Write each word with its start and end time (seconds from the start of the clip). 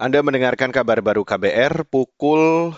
Anda 0.00 0.24
mendengarkan 0.24 0.72
kabar 0.72 1.04
baru 1.04 1.28
KBR 1.28 1.84
pukul 1.84 2.72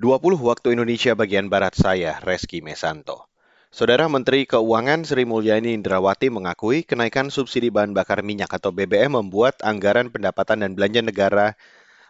20 0.00 0.40
waktu 0.40 0.72
Indonesia 0.72 1.12
bagian 1.12 1.52
Barat 1.52 1.76
saya, 1.76 2.16
Reski 2.24 2.64
Mesanto. 2.64 3.28
Saudara 3.68 4.08
Menteri 4.08 4.48
Keuangan 4.48 5.04
Sri 5.04 5.28
Mulyani 5.28 5.76
Indrawati 5.76 6.32
mengakui 6.32 6.88
kenaikan 6.88 7.28
subsidi 7.28 7.68
bahan 7.68 7.92
bakar 7.92 8.24
minyak 8.24 8.56
atau 8.56 8.72
BBM 8.72 9.20
membuat 9.20 9.60
anggaran 9.60 10.08
pendapatan 10.08 10.64
dan 10.64 10.72
belanja 10.72 11.04
negara 11.04 11.60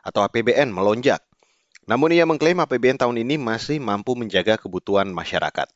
atau 0.06 0.22
APBN 0.22 0.70
melonjak. 0.70 1.26
Namun 1.90 2.14
ia 2.14 2.22
mengklaim 2.22 2.62
APBN 2.62 3.02
tahun 3.02 3.26
ini 3.26 3.34
masih 3.34 3.82
mampu 3.82 4.14
menjaga 4.14 4.62
kebutuhan 4.62 5.10
masyarakat. 5.10 5.66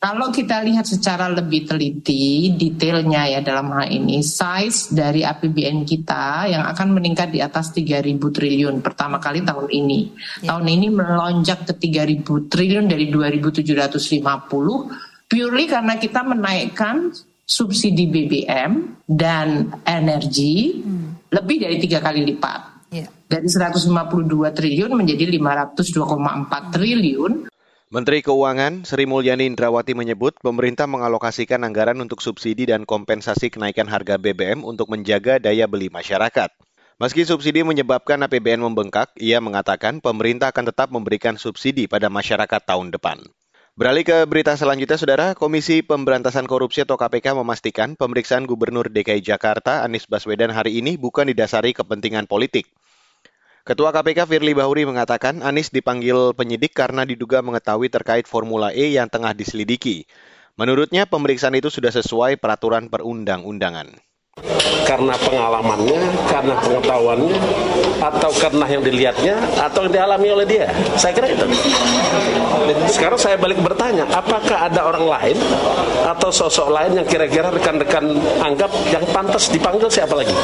Kalau 0.00 0.32
kita 0.32 0.64
lihat 0.64 0.88
secara 0.88 1.28
lebih 1.28 1.68
teliti 1.68 2.56
detailnya 2.56 3.36
ya 3.36 3.44
dalam 3.44 3.68
hal 3.76 3.84
ini 3.84 4.24
size 4.24 4.96
dari 4.96 5.28
APBN 5.28 5.84
kita 5.84 6.48
yang 6.48 6.64
akan 6.72 6.96
meningkat 6.96 7.28
di 7.28 7.44
atas 7.44 7.68
3.000 7.76 8.16
triliun 8.16 8.80
pertama 8.80 9.20
kali 9.20 9.44
tahun 9.44 9.68
ini. 9.68 10.08
Ya. 10.40 10.56
Tahun 10.56 10.64
ini 10.64 10.88
melonjak 10.88 11.68
ke 11.68 11.76
3.000 11.76 12.48
triliun 12.48 12.88
dari 12.88 13.12
2.750 13.12 14.24
purely 15.28 15.64
karena 15.68 15.94
kita 16.00 16.24
menaikkan 16.24 17.12
subsidi 17.44 18.08
BBM 18.08 19.04
dan 19.04 19.68
energi 19.84 20.80
hmm. 20.80 21.28
lebih 21.28 21.60
dari 21.60 21.76
tiga 21.76 22.00
kali 22.00 22.24
lipat. 22.24 22.88
Ya. 22.88 23.04
Dari 23.04 23.52
152 23.52 23.84
triliun 24.48 24.96
menjadi 24.96 25.28
502,4 25.28 26.72
triliun 26.72 27.52
Menteri 27.90 28.22
Keuangan 28.22 28.86
Sri 28.86 29.02
Mulyani 29.02 29.50
Indrawati 29.50 29.98
menyebut 29.98 30.38
pemerintah 30.38 30.86
mengalokasikan 30.86 31.66
anggaran 31.66 31.98
untuk 31.98 32.22
subsidi 32.22 32.62
dan 32.62 32.86
kompensasi 32.86 33.50
kenaikan 33.50 33.90
harga 33.90 34.14
BBM 34.14 34.62
untuk 34.62 34.94
menjaga 34.94 35.42
daya 35.42 35.66
beli 35.66 35.90
masyarakat. 35.90 36.54
Meski 37.02 37.26
subsidi 37.26 37.66
menyebabkan 37.66 38.22
APBN 38.22 38.62
membengkak, 38.62 39.10
ia 39.18 39.42
mengatakan 39.42 39.98
pemerintah 39.98 40.54
akan 40.54 40.70
tetap 40.70 40.94
memberikan 40.94 41.34
subsidi 41.34 41.90
pada 41.90 42.06
masyarakat 42.06 42.62
tahun 42.62 42.94
depan. 42.94 43.26
Beralih 43.74 44.06
ke 44.06 44.22
berita 44.22 44.54
selanjutnya, 44.54 44.94
Saudara, 44.94 45.26
Komisi 45.34 45.82
Pemberantasan 45.82 46.46
Korupsi 46.46 46.86
atau 46.86 46.94
KPK 46.94 47.34
memastikan 47.42 47.98
pemeriksaan 47.98 48.46
Gubernur 48.46 48.86
DKI 48.86 49.18
Jakarta 49.18 49.82
Anies 49.82 50.06
Baswedan 50.06 50.54
hari 50.54 50.78
ini 50.78 50.94
bukan 50.94 51.26
didasari 51.26 51.74
kepentingan 51.74 52.30
politik. 52.30 52.70
Ketua 53.70 53.94
KPK 53.94 54.26
Firly 54.26 54.50
Bahuri 54.50 54.82
mengatakan 54.82 55.46
Anies 55.46 55.70
dipanggil 55.70 56.34
penyidik 56.34 56.74
karena 56.74 57.06
diduga 57.06 57.38
mengetahui 57.38 57.86
terkait 57.86 58.26
Formula 58.26 58.74
E 58.74 58.98
yang 58.98 59.06
tengah 59.06 59.30
diselidiki. 59.30 60.10
Menurutnya 60.58 61.06
pemeriksaan 61.06 61.54
itu 61.54 61.70
sudah 61.70 61.94
sesuai 61.94 62.42
peraturan 62.42 62.90
perundang-undangan. 62.90 63.94
Karena 64.90 65.14
pengalamannya, 65.14 66.02
karena 66.26 66.58
pengetahuannya, 66.58 67.38
atau 68.02 68.30
karena 68.42 68.66
yang 68.66 68.82
dilihatnya, 68.82 69.38
atau 69.54 69.86
yang 69.86 69.94
dialami 70.02 70.28
oleh 70.34 70.46
dia. 70.50 70.66
Saya 70.98 71.14
kira 71.14 71.30
itu. 71.30 71.46
Sekarang 72.90 73.22
saya 73.22 73.38
balik 73.38 73.62
bertanya, 73.62 74.02
apakah 74.10 74.66
ada 74.66 74.82
orang 74.82 75.06
lain 75.06 75.38
atau 76.10 76.26
sosok 76.34 76.74
lain 76.74 76.98
yang 76.98 77.06
kira-kira 77.06 77.54
rekan-rekan 77.54 78.18
anggap 78.42 78.74
yang 78.90 79.06
pantas 79.14 79.46
dipanggil 79.46 79.86
siapa 79.86 80.18
lagi? 80.18 80.34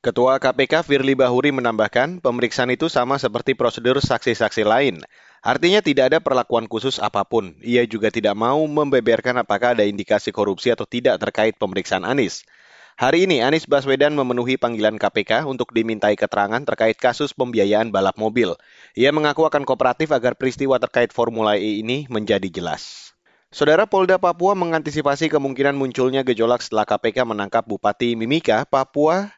Ketua 0.00 0.40
KPK 0.40 0.80
Firly 0.80 1.12
Bahuri 1.12 1.52
menambahkan, 1.52 2.24
pemeriksaan 2.24 2.72
itu 2.72 2.88
sama 2.88 3.20
seperti 3.20 3.52
prosedur 3.52 4.00
saksi-saksi 4.00 4.64
lain. 4.64 5.04
Artinya 5.44 5.84
tidak 5.84 6.08
ada 6.08 6.18
perlakuan 6.24 6.64
khusus 6.64 6.96
apa 6.96 7.20
pun. 7.28 7.52
Ia 7.60 7.84
juga 7.84 8.08
tidak 8.08 8.32
mau 8.32 8.64
membeberkan 8.64 9.36
apakah 9.36 9.76
ada 9.76 9.84
indikasi 9.84 10.32
korupsi 10.32 10.72
atau 10.72 10.88
tidak 10.88 11.20
terkait 11.20 11.60
pemeriksaan 11.60 12.08
Anies. 12.08 12.48
Hari 12.96 13.28
ini 13.28 13.44
Anies 13.44 13.68
Baswedan 13.68 14.16
memenuhi 14.16 14.56
panggilan 14.56 14.96
KPK 14.96 15.44
untuk 15.44 15.68
dimintai 15.76 16.16
keterangan 16.16 16.64
terkait 16.64 16.96
kasus 16.96 17.36
pembiayaan 17.36 17.92
balap 17.92 18.16
mobil. 18.16 18.56
Ia 18.96 19.12
mengaku 19.12 19.44
akan 19.44 19.68
kooperatif 19.68 20.16
agar 20.16 20.32
peristiwa 20.32 20.80
terkait 20.80 21.12
Formula 21.12 21.60
E 21.60 21.84
ini 21.84 22.08
menjadi 22.08 22.48
jelas. 22.48 23.12
Saudara 23.52 23.84
Polda 23.84 24.16
Papua 24.16 24.56
mengantisipasi 24.56 25.28
kemungkinan 25.28 25.76
munculnya 25.76 26.24
gejolak 26.24 26.64
setelah 26.64 26.88
KPK 26.88 27.28
menangkap 27.28 27.68
Bupati 27.68 28.16
Mimika, 28.16 28.62
Papua, 28.62 29.28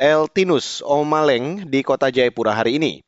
Eltinus 0.00 0.80
Omaleng 0.80 1.68
di 1.68 1.84
kota 1.84 2.08
Jayapura 2.08 2.56
hari 2.56 2.80
ini. 2.80 3.04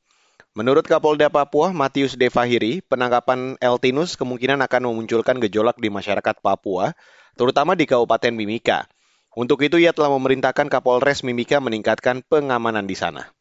Menurut 0.52 0.84
Kapolda 0.84 1.32
Papua, 1.32 1.72
Matius 1.72 2.20
Devahiri, 2.20 2.84
penangkapan 2.84 3.56
Eltinus 3.64 4.12
kemungkinan 4.20 4.60
akan 4.60 4.92
memunculkan 4.92 5.40
gejolak 5.40 5.80
di 5.80 5.88
masyarakat 5.88 6.44
Papua, 6.44 6.92
terutama 7.32 7.72
di 7.72 7.88
Kabupaten 7.88 8.36
Mimika. 8.36 8.84
Untuk 9.32 9.64
itu, 9.64 9.80
ia 9.80 9.96
telah 9.96 10.12
memerintahkan 10.12 10.68
Kapolres 10.68 11.24
Mimika 11.24 11.64
meningkatkan 11.64 12.20
pengamanan 12.28 12.84
di 12.84 12.92
sana. 12.92 13.32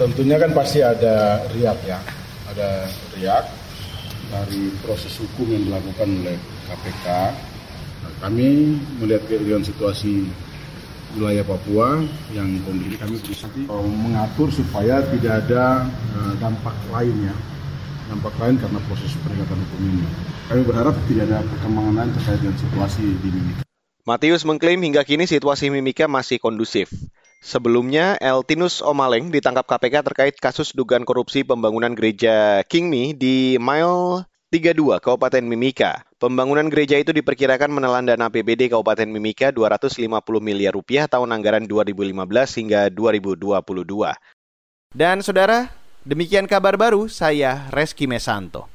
Tentunya 0.00 0.40
kan 0.40 0.56
pasti 0.56 0.80
ada 0.80 1.44
riak 1.52 1.84
ya, 1.84 2.00
ada 2.48 2.88
riak 3.12 3.44
dari 4.32 4.72
proses 4.80 5.12
hukum 5.20 5.52
yang 5.52 5.68
dilakukan 5.68 6.08
oleh 6.08 6.40
KPK. 6.72 7.06
Nah, 8.08 8.12
kami 8.24 8.80
melihat 9.04 9.28
dengan 9.28 9.60
situasi 9.60 10.24
wilayah 11.14 11.46
Papua 11.46 12.02
yang 12.34 12.58
kondisi 12.66 12.98
kami 12.98 13.16
bisa 13.22 13.46
mengatur 13.82 14.50
supaya 14.50 15.02
tidak 15.14 15.46
ada 15.46 15.86
uh, 16.18 16.34
dampak 16.38 16.74
lainnya 16.90 17.34
dampak 18.08 18.34
lain 18.36 18.56
karena 18.60 18.78
proses 18.84 19.16
penegakan 19.24 19.58
hukum 19.64 19.80
ini. 19.80 20.04
Kami 20.52 20.62
berharap 20.68 20.94
tidak 21.08 21.24
ada 21.32 21.40
perkembangan 21.40 21.94
lain 21.96 22.10
terkait 22.12 22.38
dengan 22.44 22.56
situasi 22.60 23.04
di 23.24 23.28
Mimika. 23.32 23.62
Matius 24.04 24.44
mengklaim 24.44 24.80
hingga 24.84 25.00
kini 25.00 25.24
situasi 25.24 25.72
Mimika 25.72 26.04
masih 26.04 26.36
kondusif. 26.36 26.92
Sebelumnya, 27.44 28.16
Eltinus 28.20 28.80
Omaleng 28.80 29.28
ditangkap 29.28 29.68
KPK 29.68 29.94
terkait 30.04 30.34
kasus 30.40 30.72
dugaan 30.72 31.04
korupsi 31.04 31.44
pembangunan 31.44 31.92
gereja 31.92 32.64
Kingmi 32.64 33.16
di 33.16 33.60
Mile 33.60 34.28
32 34.54 35.02
Kabupaten 35.02 35.42
Mimika. 35.42 36.06
Pembangunan 36.14 36.70
gereja 36.70 36.94
itu 36.94 37.10
diperkirakan 37.10 37.74
menelan 37.74 38.06
dana 38.06 38.30
APBD 38.30 38.70
Kabupaten 38.70 39.10
Mimika 39.10 39.50
250 39.50 40.06
miliar 40.38 40.78
rupiah 40.78 41.10
tahun 41.10 41.34
anggaran 41.34 41.66
2015 41.66 42.62
hingga 42.62 42.86
2022. 42.94 43.50
Dan 44.94 45.26
saudara, 45.26 45.74
demikian 46.06 46.46
kabar 46.46 46.78
baru 46.78 47.10
saya 47.10 47.66
Reski 47.74 48.06
Mesanto. 48.06 48.70